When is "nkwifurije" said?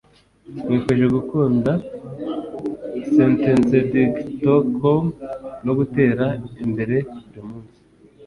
0.61-1.07